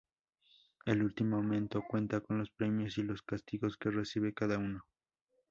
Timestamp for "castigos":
3.21-3.77